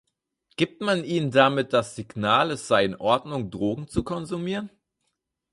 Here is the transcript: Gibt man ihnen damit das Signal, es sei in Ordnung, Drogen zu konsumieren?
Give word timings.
Gibt 0.55 0.81
man 0.81 1.03
ihnen 1.03 1.29
damit 1.29 1.73
das 1.73 1.95
Signal, 1.95 2.49
es 2.49 2.67
sei 2.67 2.85
in 2.85 2.95
Ordnung, 2.95 3.51
Drogen 3.51 3.87
zu 3.87 4.01
konsumieren? 4.03 4.71